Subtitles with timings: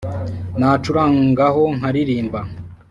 [0.59, 2.39] nacurangaho nkalilimba